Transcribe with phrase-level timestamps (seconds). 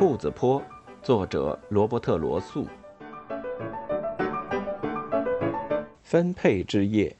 [0.00, 0.62] 兔子坡，
[1.02, 2.66] 作者罗伯特·罗素。
[6.02, 7.14] 分配之夜。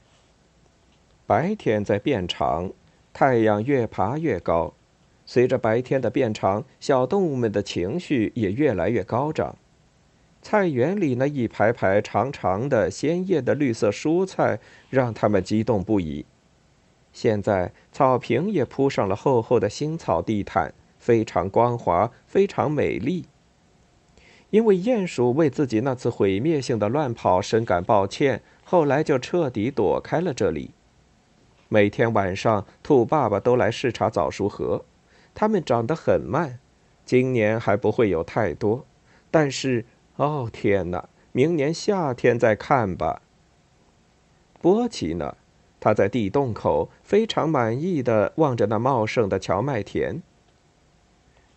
[1.27, 2.71] 白天在变长，
[3.13, 4.73] 太阳越爬越高。
[5.27, 9.55] 随着白天的变长，小动物们的情绪也越来越高涨。
[10.41, 14.57] 菜园里那一排排长长的、鲜艳的绿色蔬菜，
[14.89, 16.25] 让他们激动不已。
[17.13, 20.73] 现在草坪也铺上了厚厚的新草地毯。
[21.01, 23.25] 非常光滑，非常美丽。
[24.51, 30.71] 因为鼹鼠为自己那次毁灭性的乱跑深感抱歉，后来就彻底躲开了这里。
[31.69, 34.85] 每天晚上，兔爸爸都来视察枣树河，
[35.33, 36.59] 它们长得很慢，
[37.03, 38.85] 今年还不会有太多。
[39.31, 39.85] 但是，
[40.17, 43.21] 哦天哪，明年夏天再看吧。
[44.61, 45.37] 波奇呢？
[45.79, 50.21] 他在地洞口非常满意的望着那茂盛的荞麦田。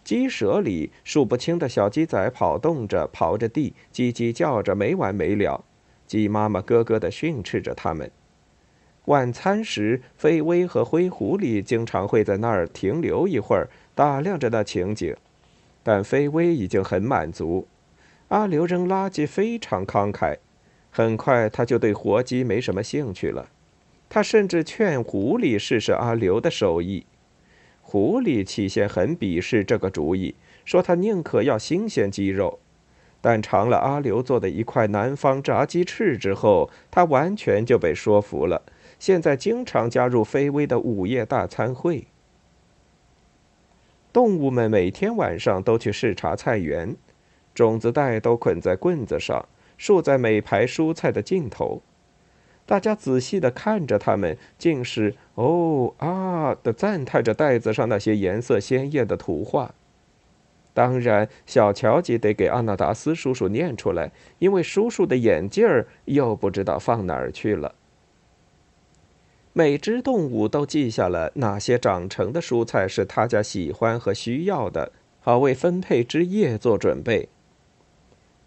[0.05, 5.65] 鸡舍里，数不清的小鸡仔跑动着，刨着地，叽叽叫着，没完没了。
[6.07, 8.11] 鸡妈妈咯咯地训斥着它们。
[9.07, 15.17] 晚餐时，飞威和灰狐狸经常会在那儿停留一会儿，打量着那情景。
[15.83, 17.67] 但飞威已经很满足。
[18.29, 20.37] 阿刘扔垃圾非常慷慨，
[20.91, 23.49] 很快他就对活鸡没什么兴趣了。
[24.09, 27.07] 他甚至劝狐狸试试阿刘的手艺。
[27.95, 32.59] 狐狸起先很鄙视这个主意，说他宁可要新鲜鸡肉。
[33.21, 38.63] 但尝了阿刘做的一块南方炸鸡翅之后，他完全就被说服了。
[38.99, 42.09] 现在经常加入菲威的午夜大餐会。
[44.13, 46.97] 动物们每天晚上都去视察菜园，
[47.55, 49.49] 种子袋都捆在棍子上，
[49.79, 51.81] 竖在每排蔬菜的尽头。
[52.67, 59.75] 大家仔细地看着他们，竟是“哦啊”的赞叹着袋子上那些颜色鲜艳的图画。
[60.73, 67.75] 当然，小乔吉得给阿纳达斯叔叔念出来，因为叔叔的眼镜儿又不知道放哪儿去了。
[69.53, 77.29] 每只动物都记下了哪些长成的蔬菜是他家喜欢和需要的，好为分配之夜做准备。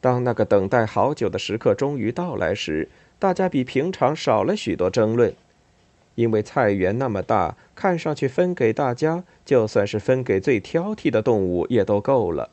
[0.01, 2.89] 当那个等待好久的时刻终于到来时，
[3.19, 5.33] 大家比平常少了许多争论，
[6.16, 12.50] 因为菜园那么大，看上去分给大家，就算是分给最挑剔的动物也都够了。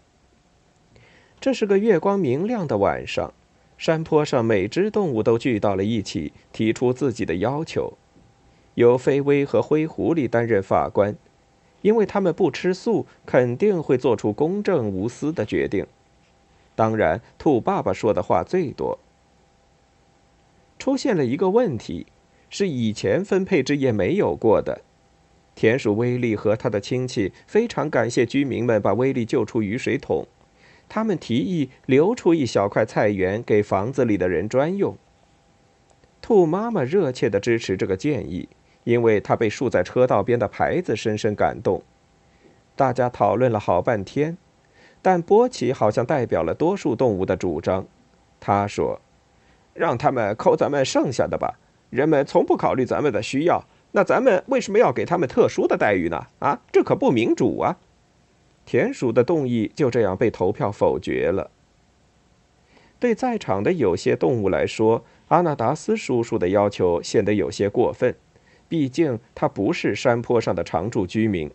[1.38, 3.34] 这是个月光明亮的晚上，
[3.76, 7.92] 山坡上每只动物都聚到了一起，提出自己的要求。
[8.74, 11.14] 由飞威和灰狐狸担任法官，
[11.82, 15.86] 因为他们不吃素，肯定会做出公正无私的决定。
[16.74, 18.98] 当然，兔爸爸说的话最多。
[20.84, 22.08] 出现了一个问题，
[22.50, 24.82] 是以前分配之夜没有过的。
[25.54, 30.26] 田鼠威利和他的亲戚非常感谢居民们把威利救出雨水桶，
[30.86, 34.94] 他们提议留出一小块菜园给房子里的人专用。
[36.20, 38.50] 兔妈妈热切地支持这个建议，
[38.84, 41.82] 因为她被竖在车道边的牌子深深感动。
[42.76, 44.36] 大家讨论了好半天，
[45.00, 47.86] 但波奇好像代表了多数动物的主张，
[48.38, 49.00] 他说。
[49.74, 51.58] 让他们扣咱们剩下的吧。
[51.90, 56.26] 人们从不考虑咱们的需要，那咱们为什么要给他们特殊的待遇呢？
[56.38, 57.76] 啊，这可不民主啊！
[58.66, 61.50] 田鼠的动议就这样被投票否决了。
[62.98, 68.14] 对在场的有些动物来说，阿纳达斯叔叔的要求显得有些过分，
[68.68, 71.50] 毕竟他不是山坡上的常住居民。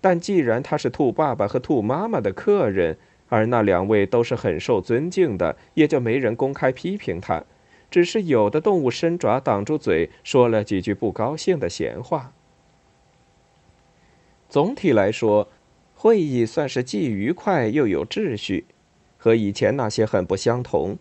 [0.00, 2.96] 但既然他是兔爸爸和兔妈妈的客人，
[3.28, 7.44] 而那两位都是很受尊敬的，也就没人公开批评他，
[7.90, 12.32] 只是有的动物伸爪挡住嘴，说了几句不高兴的闲话。
[14.48, 15.48] 总体来说，
[15.94, 18.66] 会议算是既愉快又有秩序，
[19.16, 20.96] 和以前那些很不相同。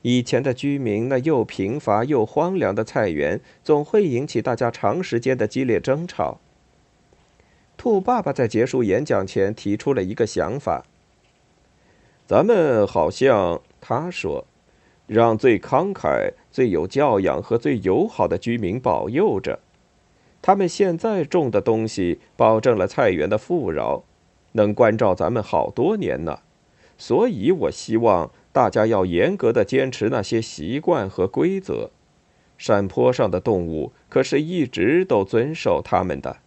[0.00, 6.40] 以前的居民那又贫乏又荒凉的菜园，总会引起大家长时间的激烈争吵。
[7.76, 10.84] 兔爸爸在结束演讲前提出了一个想法。
[12.26, 14.46] 咱们好像他说，
[15.06, 19.60] 让最慷慨、最有教养和最友好的居民保佑着。
[20.40, 24.04] 他们现在种的东西保证了菜园的富饶，
[24.52, 26.38] 能关照咱们好多年呢。
[26.96, 31.90] 所以我希望大家要严格的坚持那些习惯和规则。
[32.56, 36.38] 山坡上的动物可是一直都遵守他们的。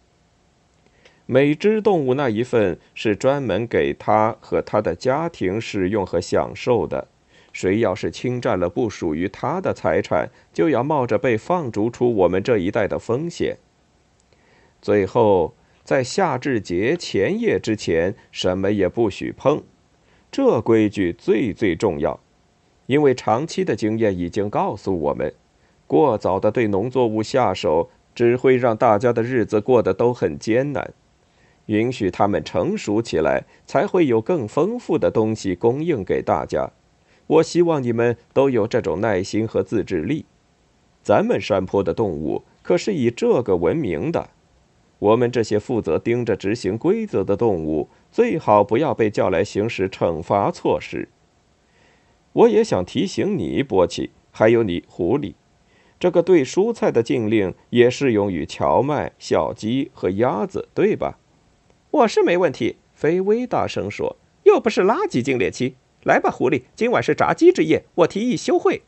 [1.30, 7.06] 每只动物那一份是专门给他和他的家庭使用和享受的。
[7.52, 13.58] 谁要是侵占了不属于他的财产，就要冒着被放逐出我们这一带的风险。
[14.80, 15.54] 最后，
[15.84, 19.62] 在夏至节前夜之前什么也不许碰。
[20.30, 22.18] 这规矩最最重要，
[22.86, 25.34] 因为长期的经验已经告诉我们，
[25.86, 30.94] 过早的对农作物下手，只会让大家的日子过得都很艰难。
[31.68, 36.70] 允许它们成熟起来，才会有更丰富的东西供应给大家。
[37.26, 40.26] 我希望你们都有这种耐心和自制力。
[41.02, 44.30] 咱们山坡的动物可是以这个闻名的。
[44.98, 51.08] 我们这些负责盯着执行规则的动物，最好不要被叫来行使惩罚措施。
[52.32, 55.34] 我也想提醒你，波奇，还有你，狐狸，
[56.00, 61.18] 这个对蔬菜的禁令也适用于荞麦、小鸡和鸭子，对吧？
[61.90, 62.76] 我是没问题。
[62.94, 65.76] 菲薇大声说：“又不是垃圾禁猎期。
[66.02, 68.82] 来吧，狐狸，今晚是炸鸡之夜，我提议休会。”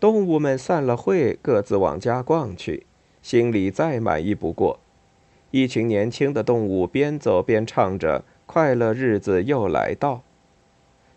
[0.00, 2.86] 动物们散了会，各自往家逛去。
[3.20, 4.78] 心里再满意不过，
[5.50, 10.22] 一群年轻的动物边走边唱着“快乐日子又来到”。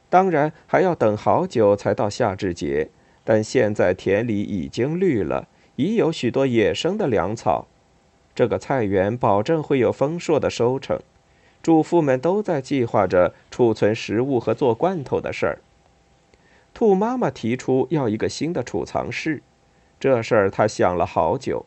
[0.10, 2.90] 当然还要等好久才到夏至节，
[3.24, 7.68] 但现在田里已经绿了，已有许多野生的粮草。
[8.34, 11.00] 这个菜园保证会有丰硕的收成。
[11.62, 15.60] 主妇们都在计划着储存食物和做罐头的事儿。
[16.74, 19.44] 兔妈妈提出要一个新的储藏室，
[20.00, 21.66] 这事儿她想了好久。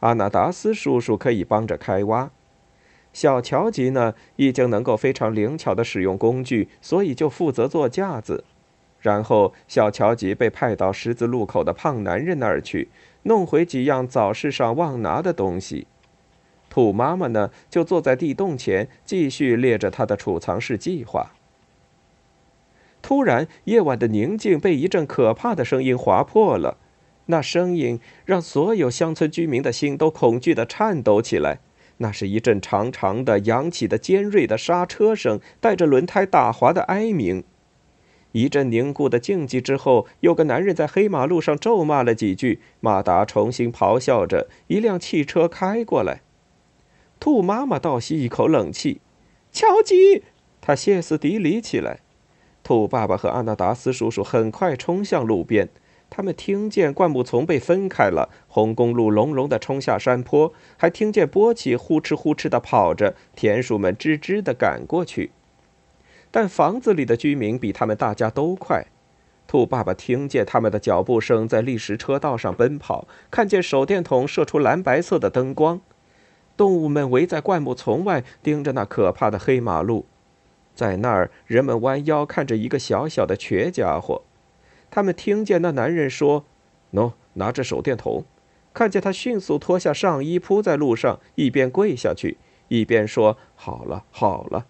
[0.00, 2.30] 阿纳达斯叔叔可以帮着开挖，
[3.12, 8.44] 小乔吉呢已经能够非常灵巧地使用工具，所以就负责做架子。
[9.00, 12.90] 然后小乔吉被派到十字路口的胖男人那儿去，
[13.22, 15.86] 弄回几样早市上忘拿的东西。
[16.72, 21.32] 兔妈妈呢就坐在地洞前，继续列着她的储藏室计划。
[23.02, 26.78] 突然，夜晚的宁静被一阵可怕的声音划破了。
[27.26, 31.58] 那声音让所有乡村居民的心都恐惧地颤抖起来。
[31.98, 37.44] 那是一阵长长的、扬起的、尖锐的刹车声，带着轮胎打滑的哀鸣。
[38.32, 46.22] 一阵凝固的静寂之后，有个男人在黑马路上咒骂了几句，马达重新咆哮着，一辆汽车开过来。
[47.22, 49.00] 兔妈妈倒吸一口冷气
[49.52, 50.24] ：“乔吉！”
[50.60, 52.00] 他歇斯底里起来。
[52.64, 55.68] 兔爸爸和阿纳达斯叔叔很快冲向路边。
[56.10, 65.30] 他们听见灌木丛被分开了，红公路隆隆地冲下山坡，还听见波奇呼哧呼哧地跑着，田鼠们吱吱地赶过去。
[66.32, 68.86] 但房子里的居民比他们大家都快。
[69.46, 75.80] 兔爸爸听见他们的脚步声在砾石车道上奔跑，看见手电筒射出蓝白色的灯光。
[76.56, 80.06] 动物们围在灌木丛外，盯着那可怕的黑马路。
[80.74, 84.22] 在那儿，人们弯腰看着一个小小的瘸家伙。
[84.90, 86.44] 他们听见那男人说
[86.92, 88.24] ：“喏，拿着手电筒。”
[88.74, 92.38] 看见他迅速脱下上衣铺在路上，一边跪下去，
[92.68, 94.64] 一边说：“好了，好了。”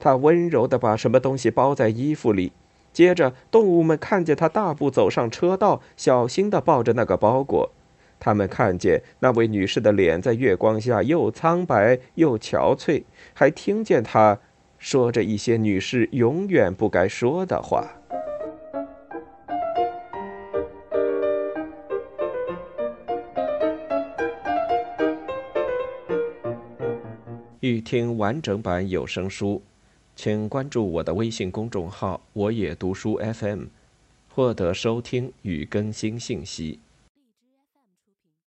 [0.00, 2.50] 他温柔地把什么东西包在衣服里。
[2.92, 7.70] 接着，动物们看见他大步走上车道，小心地抱着那个包裹。
[8.24, 13.02] 他们看见那位女士的脸在月光下又苍白又憔悴，
[13.34, 14.38] 还听见她
[14.78, 17.98] 说着一些女士永远不该说的话。
[27.58, 29.60] 欲听完整版有声书，
[30.14, 33.64] 请关注我的微信公众号“我也读书 FM”，
[34.28, 36.78] 获得收听与更新信息。